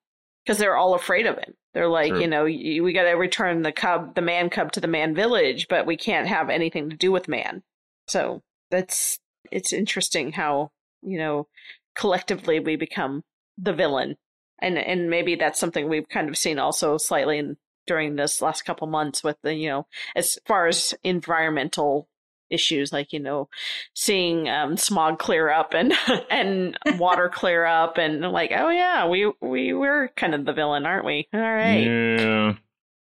[0.46, 1.54] because they're all afraid of him.
[1.74, 2.22] They're like, True.
[2.22, 5.68] you know, we got to return the cub, the man cub, to the man village,
[5.70, 7.64] but we can't have anything to do with man.
[8.08, 9.20] So that's
[9.52, 11.48] it's interesting how you know
[11.96, 13.24] collectively we become
[13.58, 14.18] the villain,
[14.62, 18.64] and and maybe that's something we've kind of seen also slightly in, during this last
[18.64, 22.08] couple months with the you know as far as environmental
[22.50, 23.48] issues like you know
[23.96, 25.94] seeing um, smog clear up and
[26.30, 30.86] and water clear up and like oh yeah we we we're kind of the villain
[30.86, 32.54] aren't we all right Yeah.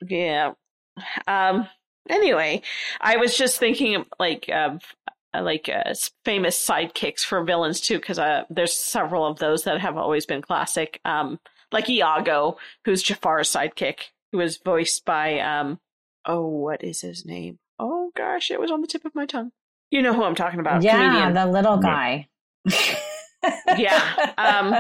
[0.08, 0.52] yeah.
[1.28, 1.68] Um.
[2.10, 2.62] Anyway,
[3.00, 4.82] I was just thinking like of
[5.42, 5.94] like uh,
[6.26, 10.42] famous sidekicks for villains too, because uh, there's several of those that have always been
[10.42, 11.00] classic.
[11.06, 11.40] Um,
[11.72, 15.80] like Iago, who's Jafar's sidekick, who was voiced by um.
[16.26, 17.60] Oh, what is his name?
[17.80, 19.52] Oh gosh, it was on the tip of my tongue.
[19.92, 20.82] You know who I'm talking about?
[20.84, 21.34] yeah, Comedian.
[21.34, 22.28] the little guy.
[23.78, 24.76] Yeah, um,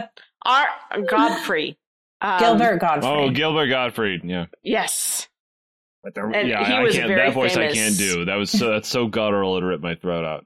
[0.45, 0.67] Our
[1.07, 1.77] Gottfried.
[2.21, 3.03] Um, Gilbert Gottfried.
[3.03, 4.21] Oh, Gilbert Gottfried.
[4.23, 4.45] Yeah.
[4.63, 5.27] Yes.
[6.03, 7.71] But the, And yeah, I can't, that voice famous.
[7.71, 8.25] I can't do.
[8.25, 10.45] That was so that's so guttural it ripped my throat out.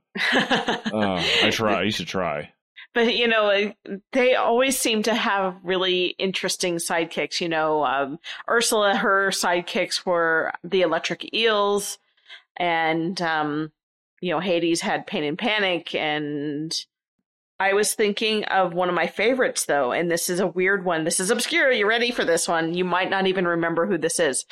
[0.94, 1.82] Oh, I try.
[1.84, 2.52] You should try.
[2.94, 3.74] but you know
[4.14, 10.52] they always seem to have really interesting sidekicks you know um, ursula her sidekicks were
[10.64, 11.98] the electric eels
[12.58, 13.72] and um,
[14.22, 16.86] you know hades had pain and panic and
[17.60, 21.04] i was thinking of one of my favorites though and this is a weird one
[21.04, 24.20] this is obscure you ready for this one you might not even remember who this
[24.20, 24.46] is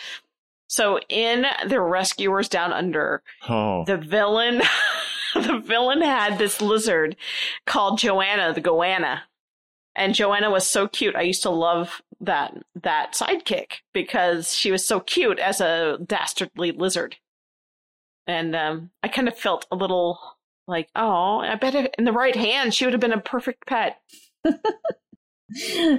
[0.67, 4.62] so in the rescuers down under Oh, the villain
[5.36, 7.15] the villain had this lizard
[7.65, 9.21] called Joanna the Goanna.
[9.97, 11.15] And Joanna was so cute.
[11.15, 16.71] I used to love that that sidekick because she was so cute as a dastardly
[16.71, 17.15] lizard.
[18.28, 20.19] And um, I kind of felt a little
[20.67, 23.65] like, oh, I bet if in the right hand she would have been a perfect
[23.67, 24.01] pet.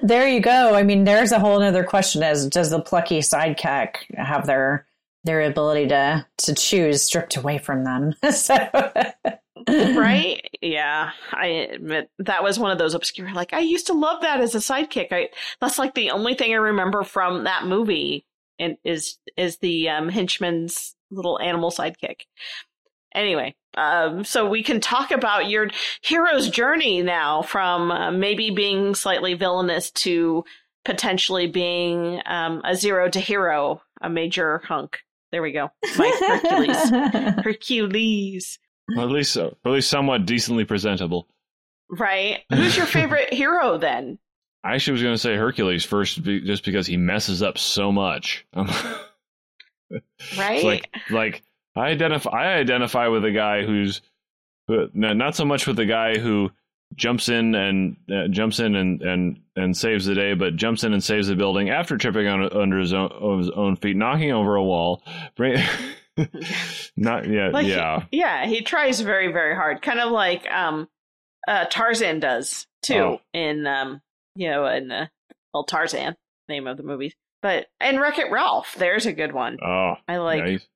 [0.02, 0.74] there you go.
[0.74, 4.86] I mean, there's a whole other question: as does the plucky sidekick have their
[5.24, 8.14] their ability to to choose stripped away from them?
[8.32, 8.56] so,
[9.68, 10.40] right?
[10.60, 13.32] Yeah, I admit that was one of those obscure.
[13.32, 15.08] Like I used to love that as a sidekick.
[15.12, 15.28] I
[15.60, 18.26] that's like the only thing I remember from that movie,
[18.58, 22.22] and is is the um, henchman's little animal sidekick.
[23.16, 25.70] Anyway, um, so we can talk about your
[26.02, 30.44] hero's journey now, from uh, maybe being slightly villainous to
[30.84, 34.98] potentially being um, a zero to hero, a major hunk.
[35.32, 36.90] There we go, Mike Hercules.
[37.44, 38.58] Hercules.
[38.94, 39.56] well, at least so.
[39.64, 41.26] At least somewhat decently presentable.
[41.90, 42.40] Right.
[42.52, 44.18] Who's your favorite hero then?
[44.62, 47.90] I actually was going to say Hercules first, be- just because he messes up so
[47.90, 48.46] much.
[50.36, 50.56] Right?
[50.56, 51.42] It's like like
[51.76, 54.00] I identify I identify with a guy who's
[54.68, 56.50] who- not so much with the guy who
[56.94, 60.92] jumps in and uh, jumps in and, and and saves the day, but jumps in
[60.92, 64.54] and saves the building after tripping on under his own his own feet, knocking over
[64.56, 65.02] a wall.
[65.36, 65.62] Bring,
[66.96, 67.52] not yet.
[67.52, 69.82] Like, yeah yeah, he tries very, very hard.
[69.82, 70.88] Kind of like um
[71.48, 73.20] uh Tarzan does too Oh.
[73.32, 74.00] in um
[74.34, 75.06] you know, in uh,
[75.52, 76.16] well Tarzan,
[76.48, 77.14] name of the movie.
[77.42, 79.58] But and Wreck It Ralph, there's a good one.
[79.64, 80.66] oh I like he's-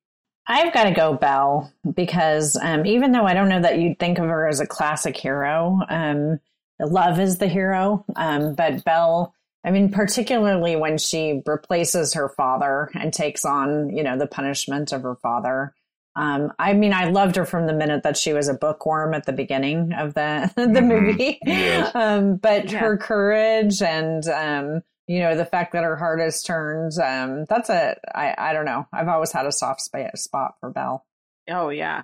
[0.47, 4.17] I've got to go Belle because um, even though I don't know that you'd think
[4.19, 6.39] of her as a classic hero, um,
[6.79, 8.03] love is the hero.
[8.15, 14.03] Um, but Belle, I mean, particularly when she replaces her father and takes on, you
[14.03, 15.73] know, the punishment of her father.
[16.15, 19.25] Um, I mean, I loved her from the minute that she was a bookworm at
[19.25, 20.87] the beginning of the the Mhm.
[20.87, 21.39] movie.
[21.45, 21.91] Yes.
[21.95, 22.79] Um, but Yeah.
[22.79, 26.93] her courage and um, you know the fact that her heart has turned.
[27.03, 28.87] Um, that's a I I don't know.
[28.93, 31.05] I've always had a soft spa- spot for Belle.
[31.49, 32.03] Oh yeah,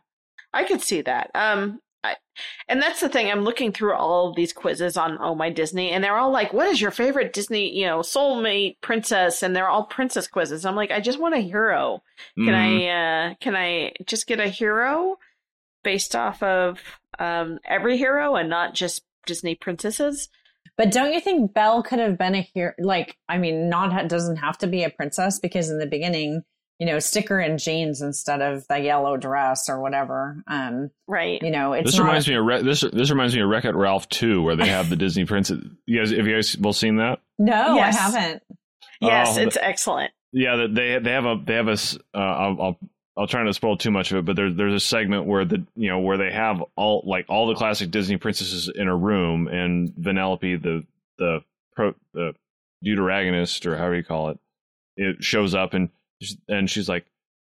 [0.53, 1.29] I could see that.
[1.35, 2.15] Um, I,
[2.67, 3.29] and that's the thing.
[3.29, 6.53] I'm looking through all of these quizzes on Oh My Disney, and they're all like,
[6.53, 10.65] "What is your favorite Disney, you know, soulmate princess?" And they're all princess quizzes.
[10.65, 12.03] I'm like, I just want a hero.
[12.35, 12.53] Can Mhm.
[12.55, 13.29] I?
[13.31, 15.17] Uh, can I just get a hero
[15.83, 16.79] based off of
[17.19, 20.29] um every hero and not just Disney princesses?
[20.77, 22.73] But don't you think Belle could have been a hero?
[22.79, 26.43] Like, I mean, not doesn't have to be a princess because in the beginning,
[26.79, 30.43] you know, stick her in jeans instead of the yellow dress or whatever.
[30.47, 31.41] Um, Right.
[31.41, 32.05] you know, it's this not.
[32.05, 34.67] reminds me of Re- this this reminds me of Wreck It Ralph 2 where they
[34.67, 35.57] have the Disney princess.
[35.87, 37.19] You guys, have you guys both seen that?
[37.39, 37.97] no, Yes.
[37.97, 38.43] I haven't.
[39.01, 40.11] Yes, Oh, it's excellent.
[40.31, 41.77] Yeah, they they have a they have a,
[42.13, 42.79] Uh, I'll, I'll
[43.17, 45.43] I'll try not to spoil too much of it, but there's there's a segment where
[45.43, 48.95] the you know where they have all like all the classic Disney princesses in a
[48.95, 50.85] room, and Vanellope, the
[51.17, 51.43] the
[51.75, 52.33] pro the
[52.85, 54.39] deuteragonist or however you call it,
[54.97, 55.89] it shows up and
[56.47, 57.05] and she's like,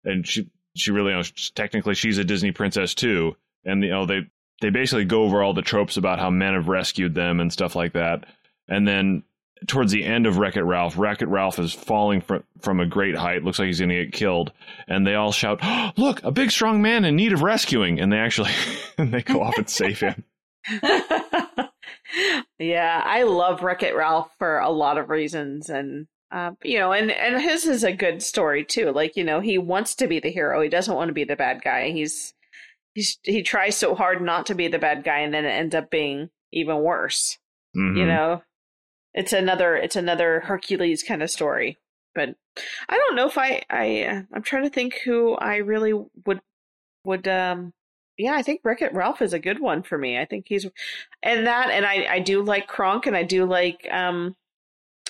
[0.05, 4.07] and she she really you know, technically she's a Disney princess too, and you know
[4.07, 4.21] they
[4.61, 7.75] they basically go over all the tropes about how men have rescued them and stuff
[7.75, 8.27] like that,
[8.69, 9.25] and then
[9.67, 12.87] towards the end of Wreck It Ralph, Wreck It Ralph is falling from from a
[12.87, 13.43] great height.
[13.45, 14.53] Looks like he's going to get killed,
[14.87, 18.13] and they all shout, oh, "Look, a big strong man in need of rescuing!" And
[18.13, 18.51] they actually
[18.99, 20.25] they go off and save him.
[22.59, 26.93] yeah, I love Wreck It Ralph for a lot of reasons, and uh, you know,
[26.93, 28.91] and and his is a good story too.
[28.93, 30.61] Like you know, he wants to be the hero.
[30.63, 31.91] He doesn't want to be the bad guy.
[31.91, 32.35] He's
[32.95, 35.75] he's he tries so hard not to be the bad guy, and then it ends
[35.75, 37.39] up being even worse.
[37.75, 38.07] You Mhm.
[38.07, 38.43] know,
[39.15, 41.79] it's another it's another Hercules kind of story.
[42.15, 42.35] But
[42.89, 45.93] I don't know if I I uh, I'm trying to think who I really
[46.27, 46.41] would
[47.05, 47.73] would um
[48.17, 50.19] yeah, I think Wreck Ralph is a good one for me.
[50.19, 50.67] I think he's
[51.23, 54.37] and that and I I do like Kronk and I do like um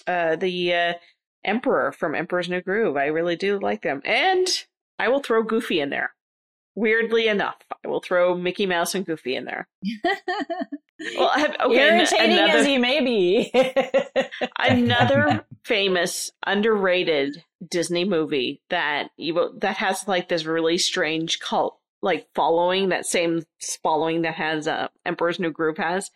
[0.06, 0.92] uh the uh
[1.44, 2.96] Emperor from Emperor's New Groove.
[2.96, 4.02] I really do like them.
[4.04, 4.46] And
[4.98, 6.14] I will throw Goofy in there.
[6.78, 9.66] Weirdly enough, I will throw Mickey Mouse and Goofy in there.
[11.16, 13.52] Well, I have, okay, Irritating another, as he may be.
[14.58, 22.26] another famous underrated Disney movie that you that has like this really strange cult like
[22.34, 23.44] following that same
[23.80, 26.10] following that has uh, Emperor's New Groove has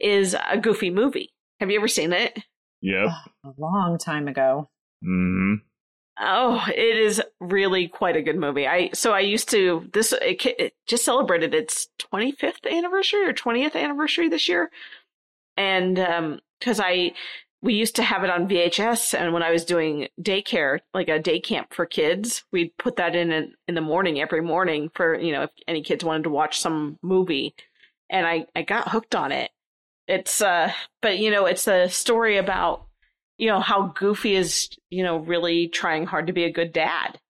[0.00, 1.32] is a Goofy movie.
[1.58, 2.38] Have you ever seen it?
[2.82, 3.08] Yep.
[3.42, 4.68] a long time ago.
[5.02, 5.54] hmm
[6.18, 8.66] Oh, it is really quite a good movie.
[8.66, 13.76] I so I used to this it, it just celebrated its 25th anniversary or 20th
[13.76, 14.70] anniversary this year,
[15.56, 17.12] and um because I
[17.62, 21.18] we used to have it on VHS, and when I was doing daycare, like a
[21.18, 25.18] day camp for kids, we'd put that in in, in the morning every morning for
[25.20, 27.54] you know if any kids wanted to watch some movie,
[28.10, 29.50] and I I got hooked on it.
[30.08, 32.85] It's uh, but you know, it's a story about
[33.38, 37.20] you know how goofy is you know really trying hard to be a good dad.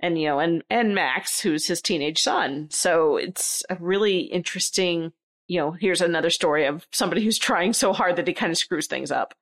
[0.00, 2.68] And you know and and max who's his teenage son.
[2.70, 5.12] So it's a really interesting
[5.48, 8.58] you know here's another story of somebody who's trying so hard that he kind of
[8.58, 9.34] screws things up.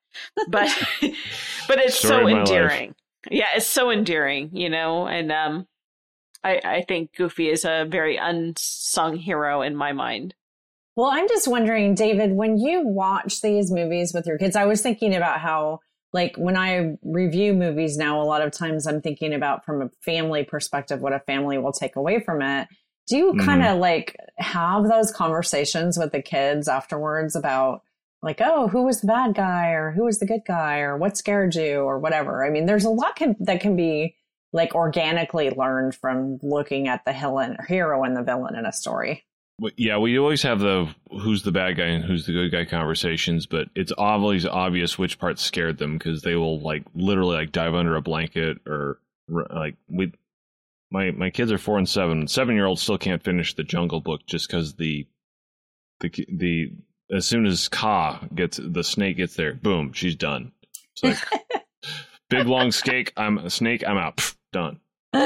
[0.48, 2.68] But but it's Story so of my life.
[2.68, 2.94] endearing.
[3.30, 5.66] Yeah it's so endearing you know and um
[6.44, 10.34] i i think goofy is a very unsung hero in my mind
[10.96, 14.80] Well, I'm just wondering, David, when you watch these movies with your kids, I was
[14.80, 15.80] thinking about how,
[16.12, 19.90] like, when I review movies now, a lot of times I'm thinking about from a
[20.04, 22.68] family perspective what a family will take away from it.
[23.08, 23.44] Do you Mhm.
[23.44, 27.82] kind of like have those conversations with the kids afterwards about,
[28.22, 31.16] like, oh, who was the bad guy or who was the good guy or what
[31.16, 32.44] scared you or whatever?
[32.46, 34.14] I mean, there's a lot can, that can be
[34.52, 39.24] like organically learned from looking at the hero and the villain in a story.
[39.76, 43.46] Yeah, we always have the who's the bad guy and who's the good guy conversations,
[43.46, 47.74] but it's always obvious which part scared them because they will like literally like dive
[47.74, 50.12] under a blanket or like we.
[50.90, 52.26] My my kids are four and seven.
[52.26, 55.06] Seven year old still can't finish the Jungle Book just because the
[56.00, 56.72] the the
[57.12, 60.52] as soon as Kaa gets the snake gets there, boom, she's done.
[60.92, 61.42] It's like
[62.28, 63.12] big long snake.
[63.16, 63.84] I'm a snake.
[63.86, 64.16] I'm out.
[64.16, 64.80] Pff, done.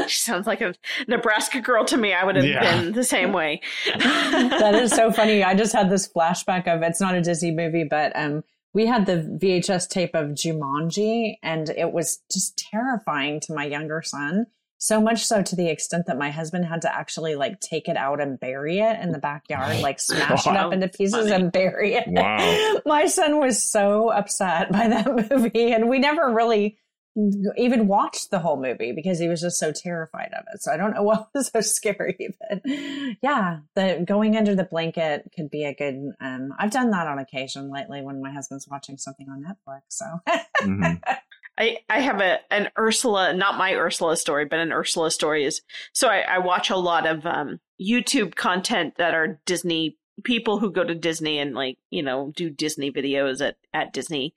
[0.09, 0.74] She sounds like a
[1.07, 2.12] Nebraska girl to me.
[2.12, 2.81] I would have Yeah.
[2.83, 3.61] been the same way.
[3.98, 5.42] that is so funny.
[5.42, 8.42] I just had this flashback of it's not a Disney movie, but um,
[8.74, 14.03] we had the VHS tape of Jumanji, and it was just terrifying to my younger
[14.03, 14.46] son.
[14.81, 17.96] So much so to the extent that my husband had to actually like take it
[17.96, 21.33] out and bury it in the backyard, like smash it up into pieces Funny.
[21.33, 22.05] and bury it.
[22.07, 22.77] Wow.
[22.87, 26.79] my son was so upset by that movie, and we never really
[27.57, 30.62] even watched the whole movie because he was just so terrified of it.
[30.62, 32.61] So I don't know what was so scary, but
[33.23, 36.12] yeah, the going under the blanket could be a good.
[36.21, 39.81] Um, I've done that on occasion lately when my husband's watching something on Netflix.
[39.88, 40.05] So
[40.62, 41.01] Mhm.
[41.59, 45.61] I, I have a an Ursula, not my Ursula story, but an Ursula story is
[45.92, 50.70] so I, I watch a lot of um, YouTube content that are Disney people who
[50.70, 54.35] go to Disney and like you know do Disney videos at at Disney,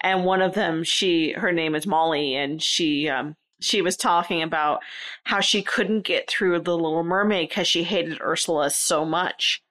[0.00, 4.42] and one of them she her name is Molly and she um she was talking
[4.42, 4.80] about
[5.24, 9.62] how she couldn't get through the Little Mermaid because she hated Ursula so much,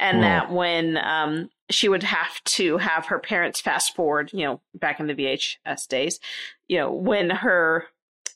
[0.00, 0.22] and Wow.
[0.22, 5.00] that when um she would have to have her parents fast forward, you know, back
[5.00, 6.20] in the VHS days,
[6.68, 7.86] you know, when her,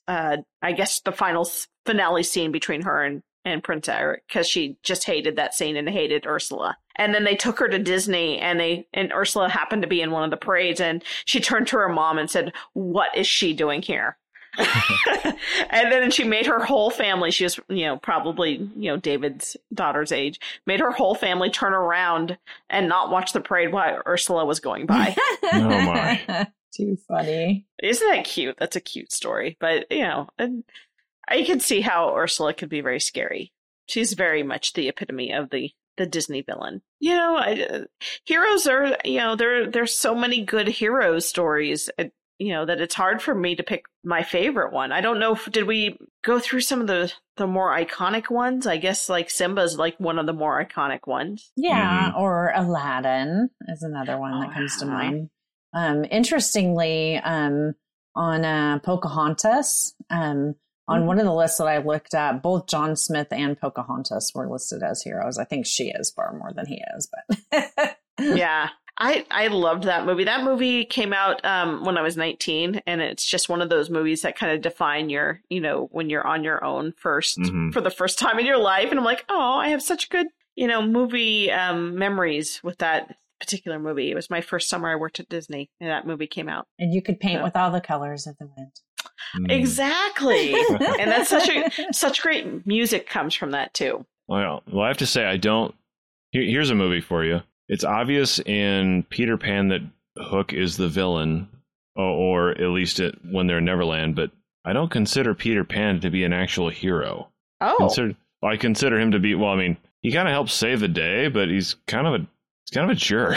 [0.08, 1.48] uh, I guess the final
[1.86, 5.88] finale scene between her and, and Prince Eric, because she just hated that scene and
[5.88, 6.76] hated Ursula.
[6.96, 10.11] And then they took her to Disney and they, and Ursula happened to be in
[10.11, 13.53] one of the parades and she turned to her mom and said, what is she
[13.55, 14.18] doing here?
[15.70, 19.57] and then she made her whole family she was you know probably you know david's
[19.72, 22.37] daughter's age made her whole family turn around
[22.68, 25.14] and not watch the parade while ursula was going by
[25.53, 26.48] Oh, my.
[26.74, 27.64] too funny.
[27.81, 30.64] isn't that cute that's a cute story but you know and
[31.30, 33.52] i can see how ursula could be very scary.
[33.86, 36.82] She's very much the epitome of the the disney villain.
[37.00, 37.84] You know I, uh,
[38.24, 42.04] heroes are you know there there's so many good hero stories uh,
[42.38, 44.92] you know that it's hard for me to pick my favorite one.
[44.92, 48.66] I don't know if did we go through some of the the more iconic ones?
[48.66, 51.52] I guess like simba's like one of the more iconic ones.
[51.56, 55.28] Yeah, or Aladdin is another one that Oh, comes to mind.
[55.74, 57.74] Um, interestingly, um,
[58.16, 60.54] on uh, Pocahontas, um,
[60.90, 61.07] on Mhm.
[61.07, 64.83] one of the lists that I looked at, both John Smith and Pocahontas were listed
[64.83, 65.38] as heroes.
[65.38, 68.68] I think she is far more than he is, but yeah
[69.03, 70.24] I, I loved that movie.
[70.24, 73.88] That movie came out um, when I was 19, and it's just one of those
[73.88, 77.72] movies that kind of define your, you know, when you're on your own 1st Mhm.
[77.72, 78.90] for the first time in your life.
[78.90, 83.16] And I'm like, oh, I have such good, you know, movie um, memories with that
[83.40, 84.11] particular movie.
[84.11, 86.66] It was my first summer I worked at Disney, and that movie came out.
[86.79, 87.44] and you could paint Yeah.
[87.44, 88.72] with all the colors of the wind.
[89.37, 89.50] Mm.
[89.50, 90.54] Exactly.
[90.54, 94.04] and that's such a such great music comes from that too.
[94.28, 95.74] Well, well, I have to say, I don't.
[96.33, 97.40] Here, here's a movie for you.
[97.68, 99.80] It's obvious in Peter Pan that
[100.18, 101.48] Hook is the villain,
[101.96, 104.14] or, or at least it, when they're in Neverland.
[104.16, 104.30] But
[104.64, 107.28] I don't consider Peter Pan to be an actual hero.
[107.61, 109.35] Oh, Consider, I consider him to be.
[109.35, 112.18] Well, I mean, he kind of helps save the day, but he's kind of a
[112.18, 113.37] he's kind of a jerk.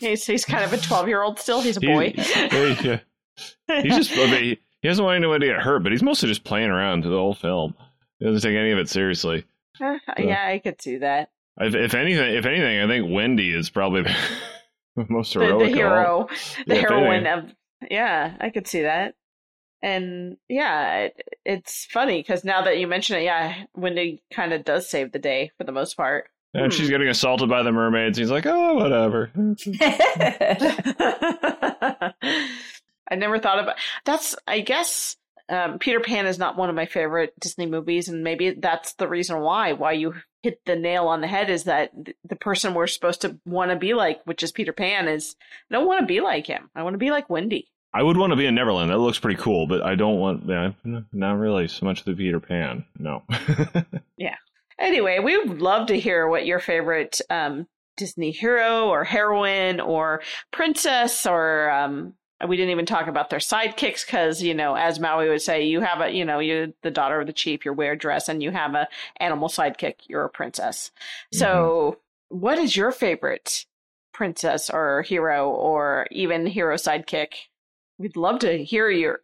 [0.00, 1.60] he's, he's kind of a 12 year old still.
[1.60, 2.14] He's a He- boy.
[2.16, 2.98] yeah.
[3.68, 4.12] He's just.
[4.12, 6.70] I mean, he, he doesn't want anyone to get hurt, but he's mostly just playing
[6.70, 7.74] around through the whole film.
[8.18, 9.44] He doesn't take any of it seriously.
[9.80, 11.30] Eh, yeah, I could see that.
[11.58, 14.02] If, if anything, if anything, I think Wendy is probably
[14.96, 15.72] the most the, heroic.
[15.72, 15.84] the all.
[16.28, 16.28] hero,
[16.66, 17.52] the Yeah, heroine of
[17.90, 19.14] yeah, I could see that.
[19.82, 24.64] And yeah, it, it's funny because now that you mention it, yeah, Wendy kind of
[24.64, 26.26] does save the day for the most part.
[26.54, 28.18] And she's getting assaulted by the mermaids.
[28.18, 29.30] He's like, oh, whatever.
[33.12, 34.34] I never thought about that's.
[34.48, 35.16] I guess
[35.50, 39.06] um, Peter Pan is not one of my favorite Disney movies, and maybe that's the
[39.06, 39.74] reason why.
[39.74, 41.92] Why you hit the nail on the head is that
[42.24, 45.36] the person we're supposed to want to be like, which is Peter Pan, is
[45.70, 46.70] I don't want to be like him.
[46.74, 47.68] I want to be like Wendy.
[47.92, 48.90] I would want to be in Neverland.
[48.90, 50.44] That looks pretty cool, but I don't want.
[50.48, 50.72] Yeah,
[51.12, 52.86] not really so much the Peter Pan.
[52.98, 53.22] No.
[54.16, 54.36] Yeah.
[54.78, 60.22] Anyway, we would love to hear what your favorite um, Disney hero or heroine or
[60.52, 62.14] princess or um,
[62.48, 65.80] we didn't even talk about their sidekicks because you know, as Maui would say, you
[65.80, 68.42] have a you know you're the daughter of the chief, you wear a dress, and
[68.42, 68.88] you have a
[69.18, 69.96] animal sidekick.
[70.08, 70.90] You're a princess.
[71.32, 73.66] So, what is your favorite
[74.12, 77.34] princess or hero or even hero sidekick?
[77.98, 79.20] We'd love to hear your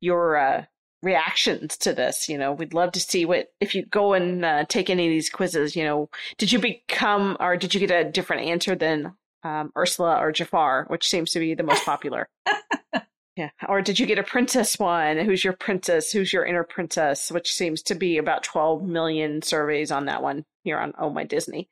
[0.00, 0.64] your uh,
[1.02, 2.28] reactions to this.
[2.28, 5.10] You know, we'd love to see what if you go and uh, take any of
[5.10, 5.76] these quizzes.
[5.76, 9.14] You know, did you become or did you get a different answer than
[9.44, 12.28] um, Ursula or Jafar, which seems to be the most popular?
[13.36, 15.18] yeah, or did you get a princess one?
[15.18, 16.12] Who's your princess?
[16.12, 17.30] Who's your inner princess?
[17.30, 21.24] Which seems to be about twelve million surveys on that one here on Oh My
[21.24, 21.68] Disney.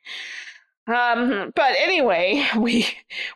[0.86, 2.86] Um, but anyway, we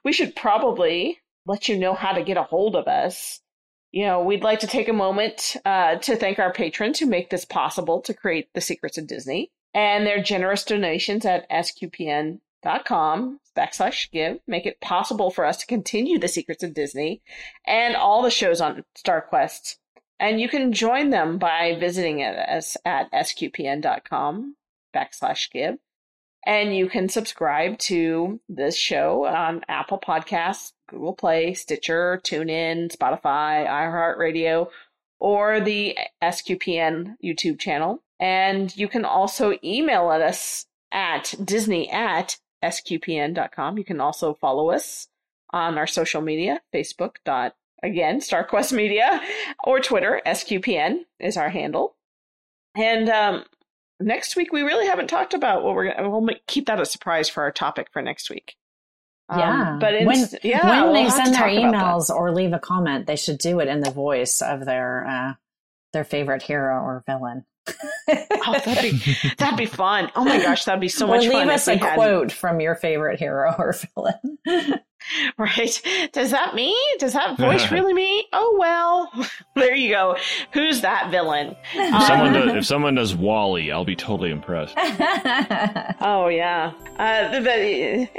[0.05, 3.41] we should probably let you know how to get a hold of us.
[3.93, 7.31] You know, we'd like to take a moment uh, to thank our patrons who make
[7.31, 11.47] this possible to create the secrets of Disney and their generous donations at
[12.65, 17.23] sqpn.com backslash give make it possible for us to continue the secrets of Disney
[17.67, 19.77] and all the shows on StarQuest.
[20.19, 24.57] And you can join them by visiting us at sqpn.com
[24.95, 25.77] backslash give.
[26.47, 33.67] And you can subscribe to this show on Apple Podcasts, Google Play, Stitcher, TuneIn, Spotify,
[33.67, 34.69] iHeartRadio,
[35.19, 38.03] or the SQPN YouTube channel.
[38.21, 43.79] And you can also email us at disney at sqpn.com.
[43.79, 45.09] You can also follow us
[45.53, 49.21] on our social media, Facebook dot again, StarQuest Media,
[49.65, 51.97] or Twitter, SQPN is our handle.
[52.77, 53.45] And um,
[54.01, 56.87] next week we really haven't talked about what we're gonna we'll make, keep that a
[56.87, 58.57] surprise for our topic for next week
[59.29, 59.77] um, Yeah.
[59.81, 61.85] but when, yeah when we'll they send their talk about that.
[61.85, 65.33] emails or leave a comment, they should do it in the voice of their uh,
[65.95, 67.47] their favorite hero or villain.
[68.47, 71.33] oh that'd be that'd be fun oh my gosh that'd be so or much leave
[71.33, 74.39] fun us a had quote from your favorite hero or villain.
[75.39, 75.81] right
[76.13, 80.15] does that me does that voice really me oh well there you go
[80.53, 84.75] who's that villain If someone, does, if someone does WALL-E, I'll be totally impressed.
[86.01, 86.73] Oh yeah.
[86.99, 87.59] Uh, but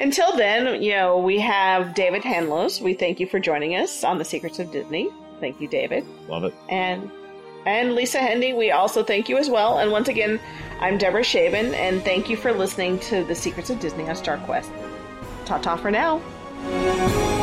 [0.02, 2.82] until then, you know, we have David Hanlos.
[2.82, 5.10] We thank you for joining us on the Secrets of Disney.
[5.40, 6.54] Thank you, David, Love it.
[6.70, 7.10] and
[7.66, 8.56] and Lisa Hendey.
[8.56, 9.80] We also thank you as well.
[9.80, 10.40] And once again,
[10.80, 14.70] I'm Deborah Shaven, and thank you for listening to the Secrets of Disney on StarQuest.
[15.46, 17.35] Ta ta for now.